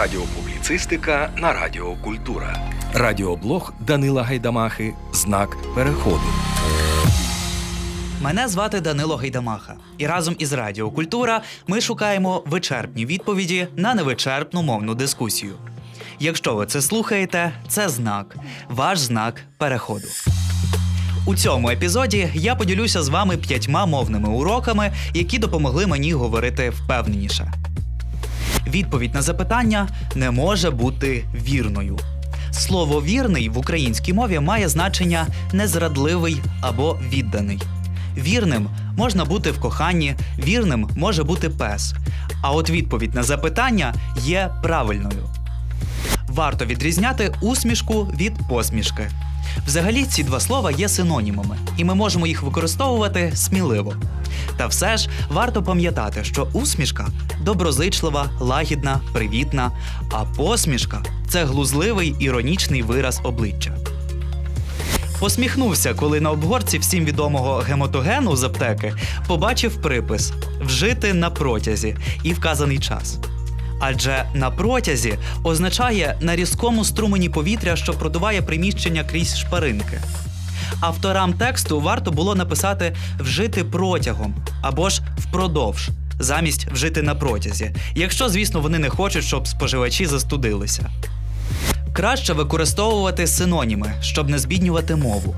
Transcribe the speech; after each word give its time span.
Радіопубліцистика 0.00 1.30
на 1.36 1.52
Радіо 1.52 1.96
Культура. 2.04 2.56
Радіоблог 2.94 3.72
Данила 3.80 4.22
Гайдамахи. 4.22 4.94
Знак 5.12 5.56
переходу. 5.74 6.20
Мене 8.22 8.48
звати 8.48 8.80
Данило 8.80 9.16
Гайдамаха, 9.16 9.74
і 9.98 10.06
разом 10.06 10.36
із 10.38 10.52
Радіо 10.52 10.90
Культура 10.90 11.42
ми 11.66 11.80
шукаємо 11.80 12.42
вичерпні 12.46 13.06
відповіді 13.06 13.66
на 13.76 13.94
невичерпну 13.94 14.62
мовну 14.62 14.94
дискусію. 14.94 15.52
Якщо 16.18 16.54
ви 16.54 16.66
це 16.66 16.82
слухаєте, 16.82 17.52
це 17.68 17.88
знак, 17.88 18.36
ваш 18.68 18.98
знак 18.98 19.40
переходу. 19.58 20.06
У 21.26 21.34
цьому 21.34 21.70
епізоді 21.70 22.30
я 22.34 22.54
поділюся 22.54 23.02
з 23.02 23.08
вами 23.08 23.36
п'ятьма 23.36 23.86
мовними 23.86 24.28
уроками, 24.28 24.92
які 25.14 25.38
допомогли 25.38 25.86
мені 25.86 26.12
говорити 26.12 26.70
впевненіше. 26.70 27.52
Відповідь 28.66 29.14
на 29.14 29.22
запитання 29.22 29.88
не 30.14 30.30
може 30.30 30.70
бути 30.70 31.24
вірною. 31.34 31.98
Слово 32.50 33.02
вірний 33.02 33.48
в 33.48 33.58
українській 33.58 34.12
мові 34.12 34.40
має 34.40 34.68
значення 34.68 35.26
незрадливий 35.52 36.42
або 36.60 36.98
відданий. 37.08 37.62
Вірним 38.16 38.68
можна 38.96 39.24
бути 39.24 39.50
в 39.50 39.60
коханні, 39.60 40.14
вірним 40.38 40.88
може 40.96 41.24
бути 41.24 41.48
пес. 41.50 41.94
А 42.42 42.52
от 42.52 42.70
відповідь 42.70 43.14
на 43.14 43.22
запитання 43.22 43.94
є 44.16 44.50
правильною. 44.62 45.28
Варто 46.28 46.64
відрізняти 46.64 47.34
усмішку 47.40 48.04
від 48.04 48.32
посмішки. 48.48 49.10
Взагалі, 49.66 50.04
ці 50.04 50.22
два 50.22 50.40
слова 50.40 50.70
є 50.70 50.88
синонімами, 50.88 51.56
і 51.76 51.84
ми 51.84 51.94
можемо 51.94 52.26
їх 52.26 52.42
використовувати 52.42 53.32
сміливо. 53.34 53.94
Та 54.56 54.66
все 54.66 54.96
ж 54.96 55.08
варто 55.30 55.62
пам'ятати, 55.62 56.24
що 56.24 56.48
усмішка 56.52 57.08
доброзичлива, 57.42 58.30
лагідна, 58.40 59.00
привітна, 59.12 59.70
а 60.10 60.24
посмішка 60.24 61.02
це 61.28 61.44
глузливий 61.44 62.16
іронічний 62.20 62.82
вираз 62.82 63.20
обличчя. 63.24 63.76
Посміхнувся, 65.20 65.94
коли 65.94 66.20
на 66.20 66.30
обгорці 66.30 66.78
всім 66.78 67.04
відомого 67.04 67.56
гематогену 67.56 68.36
з 68.36 68.42
аптеки 68.44 68.94
побачив 69.26 69.82
припис 69.82 70.32
вжити 70.60 71.14
на 71.14 71.30
протязі 71.30 71.96
і 72.22 72.32
вказаний 72.32 72.78
час. 72.78 73.18
Адже 73.80 74.24
на 74.34 74.50
протязі 74.50 75.18
означає 75.44 76.16
на 76.20 76.36
різкому 76.36 76.84
струмені 76.84 77.28
повітря, 77.28 77.76
що 77.76 77.92
продуває 77.92 78.42
приміщення 78.42 79.04
крізь 79.04 79.38
шпаринки. 79.38 80.00
Авторам 80.80 81.32
тексту 81.32 81.80
варто 81.80 82.10
було 82.10 82.34
написати 82.34 82.96
вжити 83.18 83.64
протягом 83.64 84.34
або 84.62 84.88
ж 84.88 85.02
впродовж, 85.18 85.88
замість 86.18 86.66
вжити 86.72 87.02
на 87.02 87.14
протязі, 87.14 87.70
якщо, 87.94 88.28
звісно, 88.28 88.60
вони 88.60 88.78
не 88.78 88.88
хочуть, 88.88 89.24
щоб 89.24 89.48
споживачі 89.48 90.06
застудилися. 90.06 90.90
Краще 91.92 92.32
використовувати 92.32 93.26
синоніми, 93.26 93.92
щоб 94.00 94.28
не 94.28 94.38
збіднювати 94.38 94.96
мову. 94.96 95.36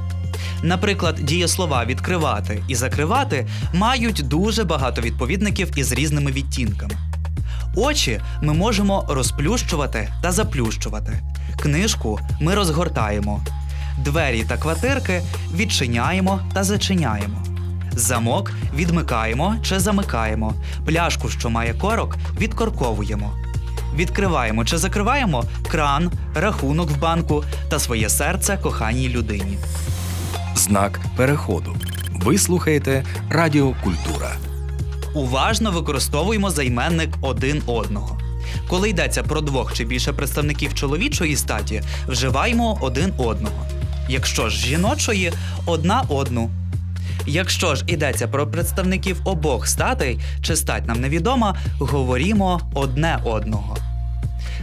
Наприклад, 0.63 1.15
дієслова 1.23 1.85
відкривати 1.85 2.63
і 2.69 2.75
закривати 2.75 3.47
мають 3.73 4.23
дуже 4.29 4.65
багато 4.65 5.01
відповідників 5.01 5.71
із 5.77 5.93
різними 5.93 6.33
відтінками. 6.33 7.12
Очі 7.75 8.21
ми 8.43 8.53
можемо 8.53 9.07
розплющувати 9.09 10.09
та 10.23 10.33
заплющувати. 10.33 11.23
Книжку 11.63 12.21
ми 12.41 12.55
розгортаємо. 12.55 13.41
Двері 13.99 14.45
та 14.45 14.57
квартирки 14.57 15.23
відчиняємо 15.55 16.41
та 16.55 16.65
зачиняємо. 16.65 17.43
Замок 17.93 18.53
відмикаємо 18.75 19.57
чи 19.63 19.81
замикаємо. 19.81 20.55
Пляшку, 20.87 21.29
що 21.29 21.51
має 21.51 21.75
корок, 21.75 22.17
відкорковуємо. 22.41 23.33
Відкриваємо 23.95 24.65
чи 24.65 24.79
закриваємо 24.79 25.45
кран, 25.71 26.13
рахунок 26.35 26.91
в 26.91 26.99
банку 26.99 27.45
та 27.69 27.79
своє 27.79 28.09
серце 28.09 28.59
коханій 28.63 29.09
людині. 29.09 29.59
Знак 30.55 31.01
переходу. 31.17 31.77
Ви 32.13 32.39
слухаєте 32.39 33.05
Радіо 33.31 33.75
Культура. 33.85 34.52
Уважно 35.15 35.71
використовуємо 35.71 36.51
займенник 36.51 37.11
один 37.21 37.63
одного. 37.67 38.19
Коли 38.69 38.91
йдеться 38.91 39.23
про 39.23 39.41
двох 39.41 39.75
чи 39.75 39.85
більше 39.85 40.13
представників 40.13 40.75
чоловічої 40.75 41.37
статі, 41.37 41.83
вживаємо 42.09 42.79
один 42.81 43.13
одного. 43.19 43.67
Якщо 44.09 44.49
ж 44.49 44.67
жіночої 44.67 45.33
одна 45.67 46.05
одну. 46.09 46.51
Якщо 47.27 47.75
ж 47.75 47.85
йдеться 47.87 48.29
про 48.29 48.47
представників 48.47 49.21
обох 49.25 49.69
статей, 49.69 50.21
чи 50.43 50.57
стать 50.57 50.87
нам 50.87 51.01
невідома, 51.01 51.57
говоримо 51.79 52.61
одне 52.75 53.19
одного. 53.25 53.77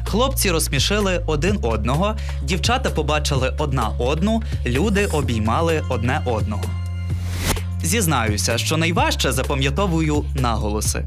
Хлопці 0.06 0.52
розсмішили 0.52 1.24
один 1.26 1.60
одного, 1.62 2.16
дівчата 2.44 2.90
побачили 2.90 3.54
одна 3.58 3.90
одну, 4.00 4.44
люди 4.66 5.06
обіймали 5.06 5.84
одне 5.90 6.22
одного. 6.26 6.64
Зізнаюся, 7.84 8.58
що 8.58 8.78
найважче 8.78 9.32
запам'ятовую 9.32 10.26
наголоси. 10.36 11.06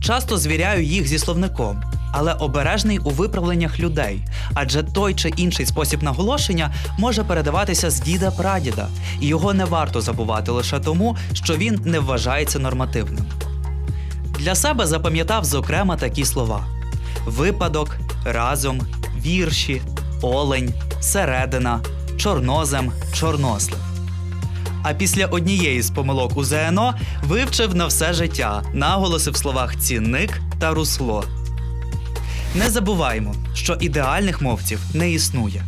Часто 0.00 0.38
звіряю 0.38 0.84
їх 0.84 1.06
зі 1.06 1.18
словником, 1.18 1.82
але 2.12 2.32
обережний 2.32 2.98
у 2.98 3.10
виправленнях 3.10 3.80
людей, 3.80 4.24
адже 4.54 4.82
той 4.82 5.14
чи 5.14 5.28
інший 5.28 5.66
спосіб 5.66 6.02
наголошення 6.02 6.74
може 6.98 7.24
передаватися 7.24 7.90
з 7.90 8.00
діда 8.00 8.30
прадіда, 8.30 8.88
і 9.20 9.26
його 9.26 9.54
не 9.54 9.64
варто 9.64 10.00
забувати 10.00 10.50
лише 10.50 10.80
тому, 10.80 11.16
що 11.32 11.56
він 11.56 11.80
не 11.84 12.00
вважається 12.00 12.58
нормативним. 12.58 13.24
Для 14.38 14.54
себе 14.54 14.86
запам'ятав 14.86 15.44
зокрема 15.44 15.96
такі 15.96 16.24
слова: 16.24 16.64
випадок, 17.26 17.96
разом, 18.24 18.80
вірші, 19.24 19.82
олень, 20.22 20.74
середина, 21.00 21.80
чорнозем, 22.16 22.92
чорнослив. 23.12 23.91
А 24.82 24.92
після 24.94 25.26
однієї 25.26 25.82
з 25.82 25.90
помилок 25.90 26.36
у 26.36 26.44
ЗНО 26.44 26.94
вивчив 27.22 27.74
на 27.74 27.86
все 27.86 28.12
життя 28.12 28.62
наголоси 28.74 29.30
в 29.30 29.36
словах 29.36 29.76
цінник 29.76 30.40
та 30.60 30.74
русло. 30.74 31.24
Не 32.54 32.70
забуваймо, 32.70 33.34
що 33.54 33.76
ідеальних 33.80 34.42
мовців 34.42 34.80
не 34.94 35.10
існує. 35.10 35.64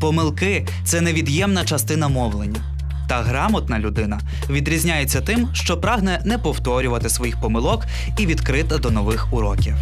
Помилки 0.00 0.66
це 0.84 1.00
невід'ємна 1.00 1.64
частина 1.64 2.08
мовлення. 2.08 2.60
Та 3.08 3.22
грамотна 3.22 3.78
людина 3.78 4.20
відрізняється 4.50 5.20
тим, 5.20 5.48
що 5.52 5.76
прагне 5.76 6.22
не 6.24 6.38
повторювати 6.38 7.08
своїх 7.08 7.40
помилок 7.40 7.86
і 8.18 8.26
відкрита 8.26 8.78
до 8.78 8.90
нових 8.90 9.32
уроків. 9.32 9.74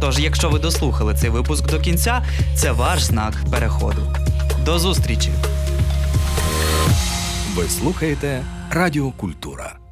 Тож, 0.00 0.18
якщо 0.18 0.50
ви 0.50 0.58
дослухали 0.58 1.14
цей 1.14 1.30
випуск 1.30 1.70
до 1.70 1.80
кінця, 1.80 2.22
це 2.54 2.72
ваш 2.72 3.02
знак 3.02 3.34
переходу. 3.50 4.14
До 4.64 4.78
зустрічі! 4.78 5.30
Слухаєте 7.68 8.44
Радіо 8.70 9.10
Культура. 9.10 9.87